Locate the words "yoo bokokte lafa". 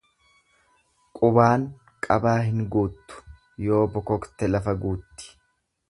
3.69-4.77